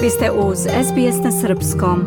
[0.00, 2.00] Vi ste uz SBS na Srpskom.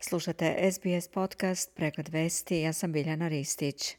[0.00, 2.56] Slušate SBS podcast Pregled vesti.
[2.56, 3.96] Ja sam Biljana Ristić.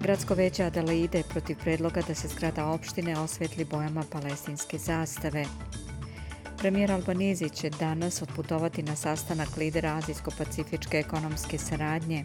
[0.00, 5.44] Gradsko veće Adelaide protiv predloga da se zgrada opštine osvetli bojama palestinske zastave.
[6.58, 12.24] Premijer Albanizi će danas otputovati na sastanak lidera Azijsko-Pacifičke ekonomske saradnje.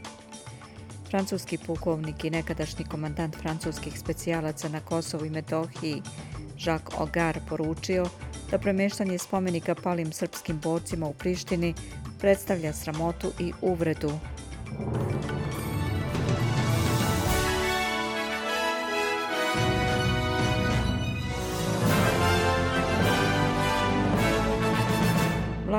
[1.09, 6.01] Francuski pukovnik i nekadašnji komandant francuskih specijalaca na Kosovu i Metohiji,
[6.59, 8.05] Jacques Ogar, poručio
[8.51, 11.73] da premeštanje spomenika palim srpskim borcima u Prištini
[12.19, 14.11] predstavlja sramotu i uvredu.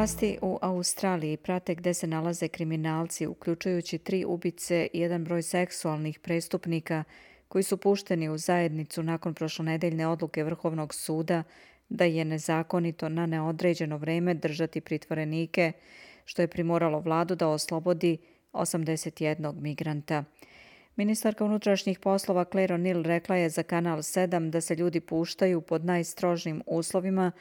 [0.04, 6.18] Vlasti u Australiji prate gde se nalaze kriminalci, uključujući tri ubice i jedan broj seksualnih
[6.18, 7.04] prestupnika
[7.48, 11.42] koji su pušteni u zajednicu nakon prošlonedeljne odluke Vrhovnog suda
[11.88, 15.72] da je nezakonito na neodređeno vreme držati pritvorenike,
[16.24, 18.18] što je primoralo vladu da oslobodi
[18.52, 20.24] 81 migranta.
[20.96, 25.84] Ministarka unutrašnjih poslova Claire O'Neill rekla je za Kanal 7 da se ljudi puštaju pod
[25.84, 27.32] najstrožnim uslovima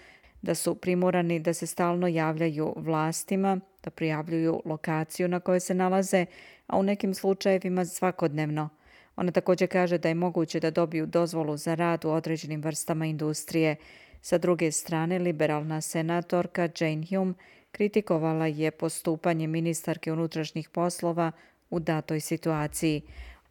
[0.44, 6.26] da su primorani da se stalno javljaju vlastima, da prijavljuju lokaciju na kojoj se nalaze,
[6.68, 8.70] a u nekim slučajevima svakodnevno.
[9.16, 13.76] Ona također kaže da je moguće da dobiju dozvolu za rad u određenim vrstama industrije.
[14.22, 17.34] Sa druge strane, liberalna senatorka Jane Hume
[17.72, 21.32] kritikovala je postupanje ministarke unutrašnjih poslova
[21.70, 23.02] u datoj situaciji.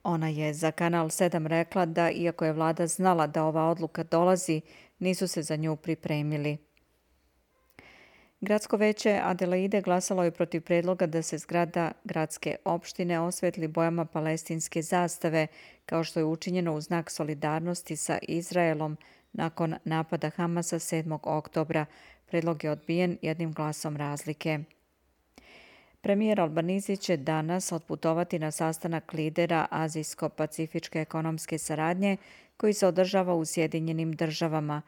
[0.02, 4.60] Ona je za Kanal 7 rekla da, iako je vlada znala da ova odluka dolazi,
[4.98, 6.71] nisu se za nju pripremili.
[8.44, 14.82] Gradsko veće Adelaide glasalo je protiv predloga da se zgrada gradske opštine osvetli bojama palestinske
[14.82, 15.46] zastave,
[15.86, 18.96] kao što je učinjeno u znak solidarnosti sa Izraelom
[19.32, 21.18] nakon napada Hamasa 7.
[21.22, 21.86] oktobra.
[22.26, 24.58] Predlog je odbijen jednim glasom razlike.
[26.00, 32.16] Premijer Albanizi će danas otputovati na sastanak lidera Azijsko-Pacifičke ekonomske saradnje
[32.56, 34.82] koji se održava u Sjedinjenim državama.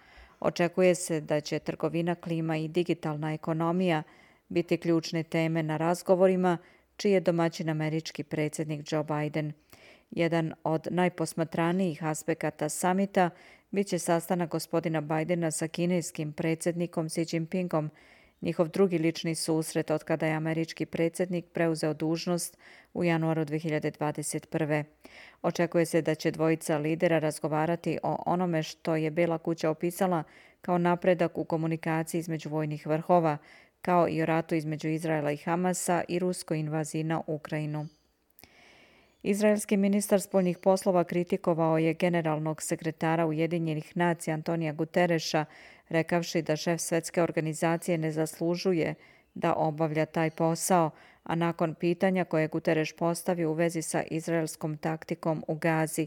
[0.45, 4.03] Očekuje se da će trgovina, klima i digitalna ekonomija
[4.49, 6.59] biti ključne teme na razgovorima,
[6.97, 9.53] čiji je domaćin američki predsjednik Joe Biden.
[10.11, 13.31] Jedan od najposmatranijih aspekata samita
[13.71, 17.91] bit će sastanak gospodina Bidena sa kineskim predsjednikom Xi Jinpingom,
[18.45, 22.57] njihov drugi lični susret od kada je američki predsjednik preuzeo dužnost
[22.95, 24.85] u januaru 2021.
[25.43, 30.23] Očekuje se da će dvojica lidera razgovarati o onome što je Bela kuća opisala
[30.61, 33.39] kao napredak u komunikaciji između vojnih vrhova,
[33.81, 37.87] kao i o ratu između Izraela i Hamasa i ruskoj invaziji na Ukrajinu.
[39.27, 45.45] Izraelski ministar spoljnih poslova kritikovao je generalnog sekretara Ujedinjenih nacija Antonija Gutereša,
[45.89, 48.95] rekavši da šef svetske organizacije ne zaslužuje
[49.35, 50.91] da obavlja taj posao,
[51.23, 56.07] a nakon pitanja koje Gutereš postavio u vezi sa izraelskom taktikom u Gazi.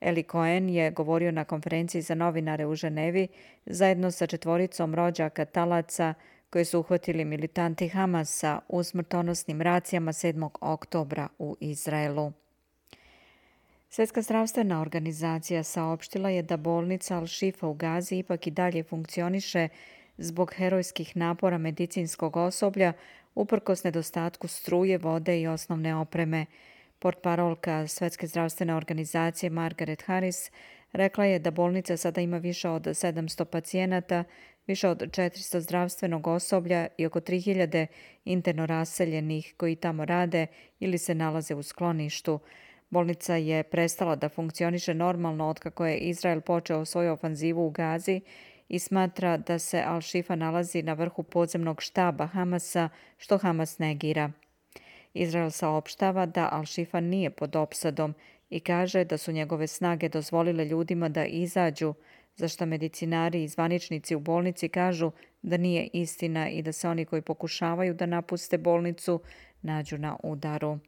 [0.00, 3.28] Eli Cohen je govorio na konferenciji za novinare u Ženevi
[3.66, 6.14] zajedno sa četvoricom rođaka talaca
[6.52, 10.48] koje su uhvatili militanti Hamasa u smrtonosnim racijama 7.
[10.60, 12.32] oktobra u Izraelu.
[13.88, 19.68] Svjetska zdravstvena organizacija saopštila je da bolnica Al-Shifa u Gazi ipak i dalje funkcioniše
[20.18, 22.92] zbog herojskih napora medicinskog osoblja
[23.34, 26.46] uprkos nedostatku struje, vode i osnovne opreme.
[26.98, 30.50] Portparolka Svetske zdravstvene organizacije Margaret Harris
[30.92, 34.24] rekla je da bolnica sada ima više od 700 pacijenata,
[34.66, 37.86] više od 400 zdravstvenog osoblja i oko 3000
[38.24, 40.46] interno raseljenih koji tamo rade
[40.80, 42.40] ili se nalaze u skloništu.
[42.90, 48.20] Bolnica je prestala da funkcioniše normalno otkako je Izrael počeo svoju ofanzivu u Gazi
[48.68, 52.88] i smatra da se Al-Shifa nalazi na vrhu podzemnog štaba Hamasa,
[53.18, 54.30] što Hamas negira.
[55.14, 58.14] Izrael saopštava da Al-Shifa nije pod opsadom
[58.50, 61.94] i kaže da su njegove snage dozvolile ljudima da izađu,
[62.36, 65.10] zašto medicinari i zvaničnici u bolnici kažu
[65.42, 69.20] da nije istina i da se oni koji pokušavaju da napuste bolnicu
[69.62, 70.78] nađu na udaru.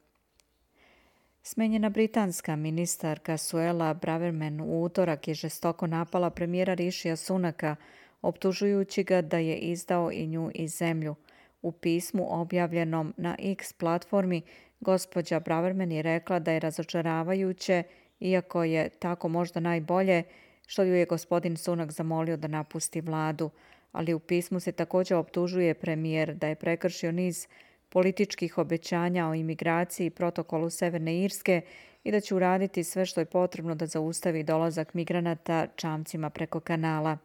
[1.42, 7.76] Smenjena britanska ministarka Suela Braverman u utorak je žestoko napala premijera Rišija Sunaka,
[8.22, 11.14] optužujući ga da je izdao i nju i zemlju.
[11.62, 14.42] U pismu objavljenom na X platformi,
[14.80, 17.82] gospođa Braverman je rekla da je razočaravajuće,
[18.20, 20.22] iako je tako možda najbolje,
[20.66, 23.50] što ju je gospodin Sunak zamolio da napusti vladu.
[23.92, 27.46] ali u pismu se također optužuje premijer da je prekršio niz
[27.88, 31.60] političkih obećanja o imigraciji i protokolu Severne Irske
[32.04, 37.18] i da će uraditi sve što je potrebno da zaustavi dolazak migranata čamcima preko kanala.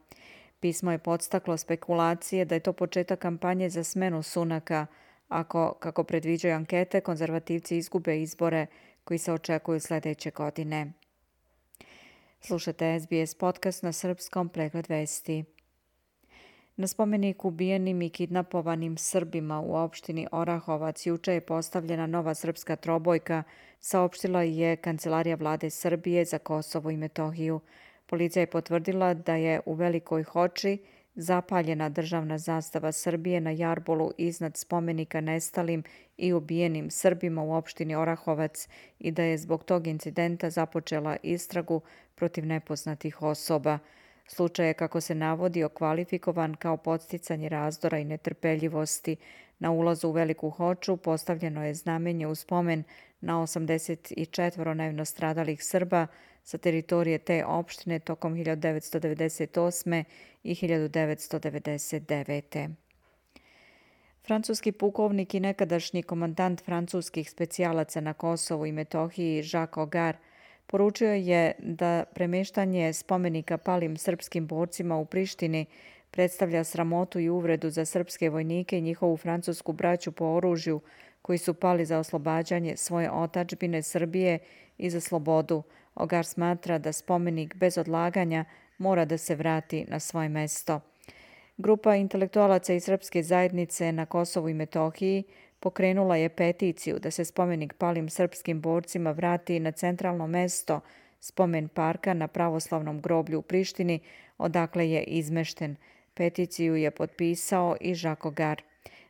[0.60, 4.86] Pismo je podstaklo spekulacije da je to početak kampanje za smenu Sunaka,
[5.30, 8.66] ako, kako predviđaju ankete, konzervativci izgube izbore
[9.04, 10.94] koji se očekuju sljedeće godine.
[12.42, 15.44] Slušate SBS podcast na srpskom pregled vesti.
[16.76, 23.44] Na spomeniku ubijenim i kidnapovanim Srbima u opštini Orahovac juče je postavljena nova srpska trobojka,
[23.80, 27.60] saopštila je Kancelarija vlade Srbije za Kosovo i Metohiju.
[28.06, 30.78] Policija je potvrdila da je u Velikoj Hoči
[31.16, 35.84] zapaljena državna zastava Srbije na Jarbolu iznad spomenika nestalim
[36.18, 38.68] i ubijenim Srbima u opštini Orahovac
[39.00, 41.82] i da je zbog tog incidenta započela istragu
[42.16, 43.80] protiv nepoznatih osoba.
[44.28, 49.16] Slučaj je, kako se navodi, okvalifikovan kao podsticanje razdora i netrpeljivosti.
[49.60, 52.84] Na ulazu u Veliku Hoču postavljeno je znamenje u spomen
[53.22, 56.08] na 84 nevno stradalih Srba
[56.50, 60.04] sa teritorije te opštine tokom 1998.
[60.44, 62.70] i 1999.
[64.26, 70.18] Francuski pukovnik i nekadašnji komandant francuskih specijalaca na Kosovu i Metohiji Jacques Ogar
[70.66, 75.66] poručio je da premeštanje spomenika palim srpskim borcima u Prištini
[76.12, 80.82] predstavlja sramotu i uvredu za srpske vojnike i njihovu francusku braću po oružju
[81.30, 84.40] koji su pali za oslobađanje svoje otačbine Srbije
[84.78, 85.64] i za slobodu.
[85.96, 88.46] Ogar smatra da spomenik bez odlaganja
[88.78, 90.80] mora da se vrati na svoje mesto.
[91.58, 95.24] Grupa intelektualaca iz srpske zajednice na Kosovu i Metohiji
[95.60, 100.82] pokrenula je peticiju da se spomenik palim srpskim borcima vrati na centralno mesto
[101.20, 104.00] spomen parka na pravoslavnom groblju u Prištini,
[104.38, 105.76] odakle je izmešten.
[106.14, 108.69] Peticiju je potpisao i Žako Gar.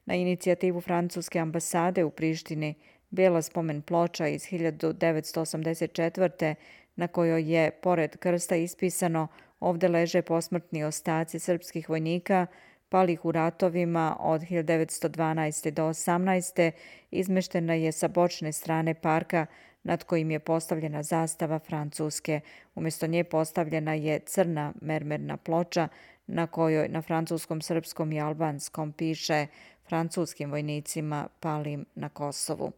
[0.10, 2.74] Na inicijativu Francuske ambasade u Prištini,
[3.10, 6.56] Bela spomen ploča iz 1984.
[6.96, 9.28] na kojoj je, pored krsta ispisano,
[9.60, 12.48] ovde leže posmrtni ostaci srpskih vojnika,
[12.90, 15.72] palih u ratovima od 1912.
[15.72, 16.72] do 18.
[17.12, 19.46] izmeštena je sa bočne strane parka
[19.84, 22.40] nad kojim je postavljena zastava Francuske.
[22.76, 25.88] Umjesto nje postavljena je crna mermerna ploča
[26.28, 29.48] na kojoj na francuskom, srpskom i albanskom piše
[29.90, 32.72] francuskim vojnicima palim na Kosovu.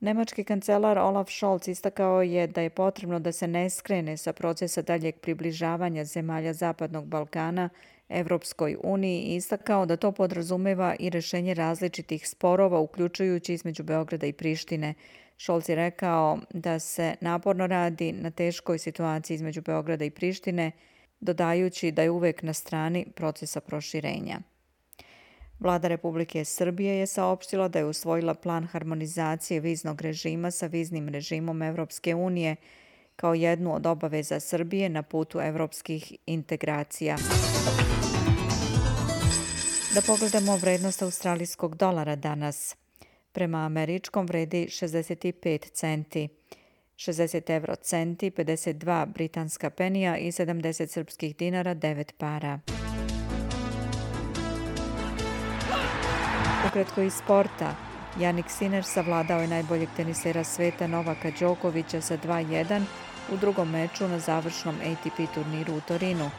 [0.00, 4.82] Nemački kancelar Olaf Scholz istakao je da je potrebno da se ne skrene sa procesa
[4.82, 7.68] daljeg približavanja zemalja Zapadnog Balkana
[8.08, 14.32] Evropskoj uniji i istakao da to podrazumeva i rešenje različitih sporova, uključujući između Beograda i
[14.32, 14.94] Prištine.
[15.38, 20.70] Scholz je rekao da se naporno radi na teškoj situaciji između Beograda i Prištine,
[21.20, 24.51] dodajući da je uvek na strani procesa proširenja.
[25.62, 31.62] Vlada Republike Srbije je saopštila da je usvojila plan harmonizacije viznog režima sa viznim režimom
[31.62, 32.56] Evropske unije
[33.16, 37.16] kao jednu od obaveza Srbije na putu evropskih integracija.
[39.94, 42.76] Da pogledamo vrednost australijskog dolara danas.
[43.32, 46.28] Prema američkom vredi 65 centi,
[46.96, 52.60] 60 euro centi, 52 britanska penija i 70 srpskih dinara 9 para.
[56.72, 57.74] Ukratko iz sporta.
[58.20, 62.82] Janik Sinner savladao je najboljeg tenisera sveta Novaka Đokovića sa 2-1
[63.32, 66.30] u drugom meču na završnom ATP turniru u Torinu.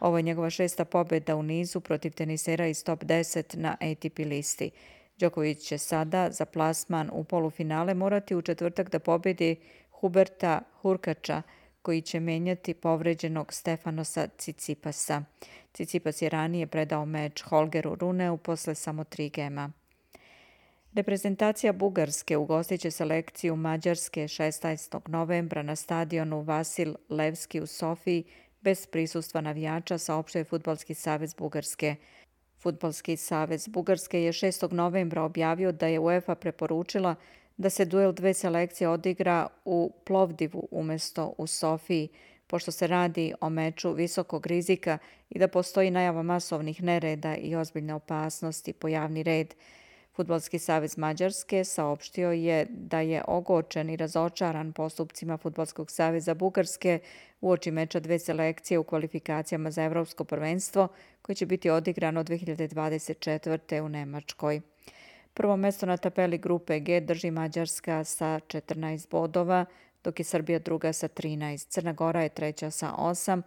[0.00, 4.70] Ovo je njegova šesta pobjeda u nizu protiv tenisera iz top 10 na ATP listi.
[5.18, 9.56] Đoković će sada za plasman u polufinale morati u četvrtak da pobjedi
[9.90, 11.42] Huberta Hurkača,
[11.82, 15.22] koji će menjati povređenog Stefanosa Cicipasa.
[15.72, 19.72] Cicipas je ranije predao meč Holgeru Runeu posle samo tri gema.
[20.94, 25.08] Reprezentacija Bugarske ugostit će selekciju Mađarske 16.
[25.08, 28.24] novembra na stadionu Vasil Levski u Sofiji
[28.60, 31.96] bez prisustva navijača, saopštuje Futbalski savez Bugarske.
[32.58, 34.72] Futbalski savez Bugarske je 6.
[34.72, 37.14] novembra objavio da je UEFA preporučila
[37.56, 42.08] da se duel dve selekcije odigra u Plovdivu umesto u Sofiji,
[42.46, 44.98] pošto se radi o meču visokog rizika
[45.30, 49.54] i da postoji najava masovnih nereda i ozbiljne opasnosti po javni red.
[50.16, 56.98] Futbolski savez Mađarske saopštio je da je ogočen i razočaran postupcima Futbolskog saveza Bugarske
[57.40, 60.88] u oči meča dve selekcije u kvalifikacijama za Evropsko prvenstvo
[61.22, 63.80] koje će biti odigrano 2024.
[63.80, 64.60] u Nemačkoj.
[65.34, 69.64] Prvo mesto na tapeli grupe G drži Mađarska sa 14 bodova,
[70.04, 71.68] dok je Srbija druga sa 13.
[71.68, 73.42] Crna Gora je treća sa 8,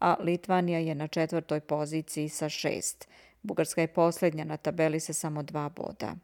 [0.00, 3.06] a Litvanija je na četvrtoj poziciji sa 6.
[3.42, 6.14] Bugarska je posljednja na tabeli sa samo dva boda.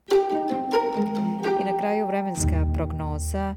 [1.61, 3.54] I na kraju vremenska prognoza.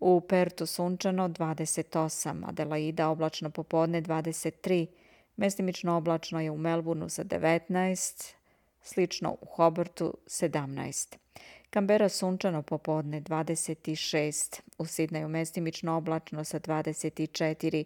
[0.00, 4.86] U Pertu sunčano 28, Adelaida oblačno popodne 23,
[5.36, 8.34] mestimično oblačno je u Melbourneu za 19,
[8.82, 11.16] slično u Hobartu 17.
[11.70, 17.84] Kambera sunčano popodne 26, u Sidneju mestimično oblačno sa 24,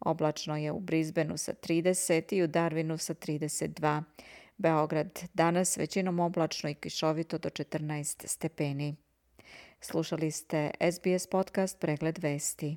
[0.00, 4.02] oblačno je u Brisbaneu sa 30 i u Darwinu sa 32.
[4.62, 8.96] Beograd danas većinom oblačno i kišovito do 14 stepeni.
[9.80, 12.76] Slušali ste SBS podcast Pregled vesti.